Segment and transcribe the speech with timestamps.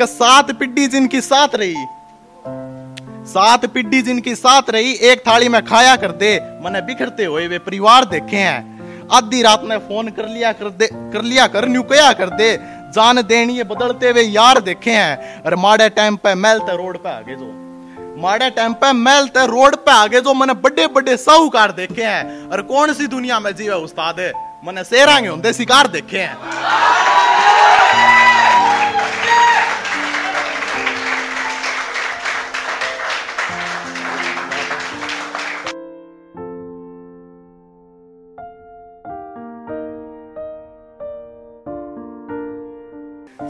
[0.00, 1.74] कि सात पिड्डी जिनकी साथ रही।
[3.26, 7.58] सात पिड्डी जिनकी साथ रही, एक थाली में खाया कर दे मैंने बिखरते हुए वे
[7.58, 11.82] परिवार देखे हैं। आधी रात में फ़ोन कर लिया कर दे कर लिया कर न्यू
[11.82, 12.56] कया कर दे
[12.94, 17.08] जान देनी है बदलते हुए यार देखे हैं। और माड़े टाइम पे मेलते रोड पे
[17.08, 22.02] आगे जो। माड़े टाइम पे मेलते रोड पे आगे जो, मैंने बड़े बड़े साहूकार देखे
[22.02, 24.32] हैं। और कौन सी दुनिया में जीवे उस्ताद है?
[24.64, 26.36] मैंने शेरांगे होंगे शिकार देखे हैं।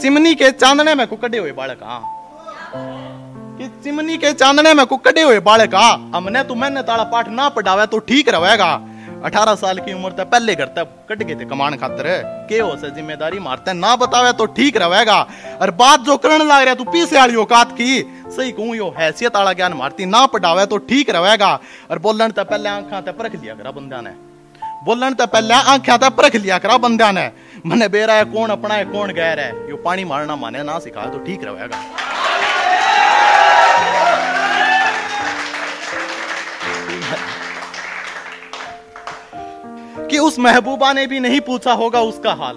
[0.00, 2.02] चिमनी के चांदने में कुकड़े हुए बालक हाँ।
[3.58, 7.48] कि चिमनी के चांदने में कुकड़े हुए बालक हाँ। हमने तो मैंने ताला पाठ ना
[7.50, 8.70] पढ़ावे तो ठीक रहेगा।
[9.24, 12.06] अठारह साल की उम्र तक पहले घर तक कट गए थे कमान खातर
[12.48, 15.18] के हो से ज़िम्मेदारी मारते ना बतावे तो ठीक रहेगा।
[15.60, 19.36] और बात जो करने लग रहा तू पीछे वाली औकात की, सही कहूँ यो हैसियत
[19.36, 21.52] आला ज्ञान मारती ना पढ़ावे तो ठीक रहेगा।
[21.90, 24.14] और बोलन तक पहले आंखा ते परख लिया करा बंदा ने।
[24.84, 27.30] बोलन तो पहले आंखा ते परख लिया करा बंदा ने।
[27.66, 31.04] मने बेरा है कौन अपना है कौन गैर है यो पानी मारना माने ना सिखा
[31.06, 31.80] तो ठीक रहेगा
[40.10, 42.56] कि उस महबूबा ने भी नहीं पूछा होगा उसका हाल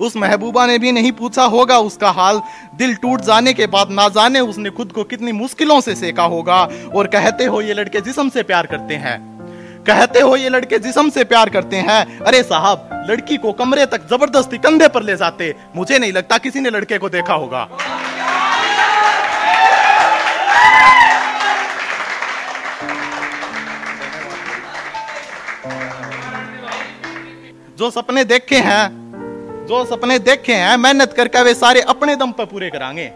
[0.00, 2.40] उस महबूबा ने भी नहीं पूछा होगा उसका हाल
[2.74, 6.62] दिल टूट जाने के बाद ना जाने उसने खुद को कितनी मुश्किलों से सेका होगा
[6.94, 9.33] और कहते हो ये लड़के जिसम से प्यार करते हैं
[9.86, 14.08] कहते हो, ये लड़के जिसम से प्यार करते हैं। अरे साहब, लड़की को कमरे तक
[14.10, 17.68] ज़बरदस्ती कंधे पर ले जाते, मुझे नहीं लगता किसी ने लड़के को देखा होगा।
[27.78, 32.44] जो सपने देखे हैं, जो सपने देखे हैं, मेहनत करके वे सारे अपने दम पर
[32.44, 33.10] पूरे करांगे।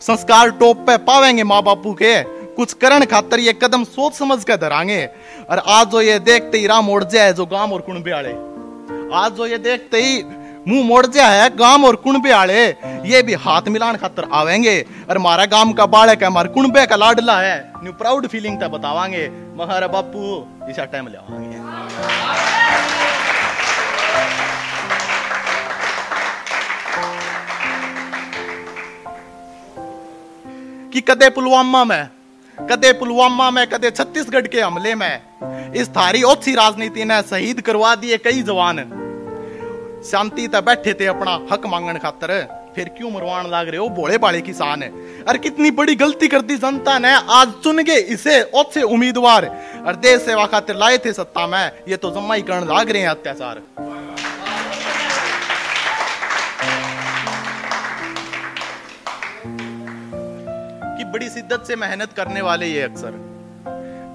[0.00, 2.14] संस्कार टोप पे पावेंगे माँ बापू के।
[2.56, 5.04] कुछ करण खातर ये कदम सोच समझ कर धरांगे।
[5.50, 8.32] और आज जो ये देखते ही राह मोड़ जाए, जो गाँव और कुणबे वाले
[9.16, 10.22] आज जो ये देखते ही
[10.68, 12.64] मुँह मोड़ जा है गाँव और कुणबे वाले
[13.08, 16.96] ये भी हाथ मिलान खातर आवेंगे। और हमारा गाँव का बालक है हमारे कुणबे का
[16.96, 20.22] लाडला है। न्यू प्राउड फीलिंग तक बतावांगे। महारा बापू,
[20.70, 21.62] इसा टाइम ले आवांगे।
[30.92, 32.08] कि कदे पुलवामा में
[32.60, 37.94] कदे पुलवामा में, कदे छत्तीसगढ़ के हमले में। इस थारी ओछी राजनीति ने शहीद करवा
[37.94, 38.78] दिए कई जवान।
[40.04, 42.32] शांति तक बैठे थे अपना हक मांगन खातर।
[42.76, 44.82] फिर क्यों मरवान लाग रहे हो भोले भाले किसान?
[44.82, 44.88] है
[45.22, 49.44] अरे कितनी बड़ी गलती कर दी जनता ने, आज चुन गए इसे ओछे उम्मीदवार।
[49.86, 53.02] और देश सेवा खातिर लाए थे सत्ता में, ये तो जम्मा ही करण लाग रहे
[53.02, 53.62] हैं अत्याचार।
[61.14, 63.10] बड़ी शिद्दत से मेहनत करने वाले ये अक्सर।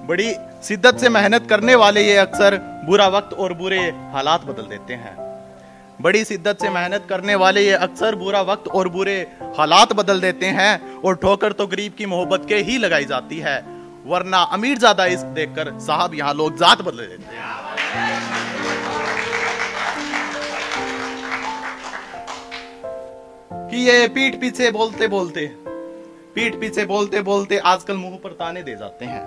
[0.08, 0.32] बड़ी
[0.64, 2.56] शिद्दत से मेहनत करने वाले ये अक्सर
[2.86, 3.78] बुरा वक्त और बुरे
[4.12, 5.14] हालात बदल देते हैं।
[6.00, 9.16] बड़ी शिद्दत से मेहनत करने वाले ये अक्सर बुरा वक्त और बुरे
[9.58, 13.56] हालात बदल देते हैं और ठोकर तो गरीब की मोहब्बत के ही लगाई जाती है,
[14.06, 17.48] वरना अमीर ज़्यादा इश्क देखकर साहब यहाँ लोग जात बदल देते हैं।
[23.70, 25.46] कि ये पीठ पीछे बोलते बोलते
[26.34, 29.22] पीठ पीछे बोलते बोलते आजकल मुँह पर ताने दे जाते हैं।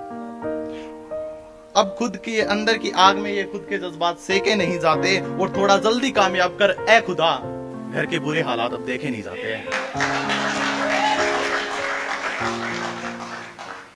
[1.75, 5.53] अब खुद के अंदर की आग में ये खुद के जज्बात सेके नहीं जाते और
[5.57, 7.35] थोड़ा जल्दी कामयाब कर ए खुदा,
[7.93, 10.72] घर के बुरे हालात अब देखे नहीं जाते हैं।